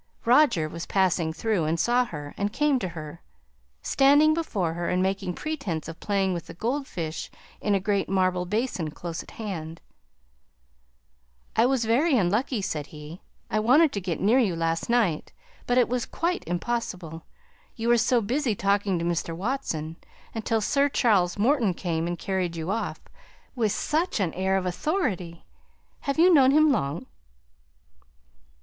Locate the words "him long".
26.49-27.05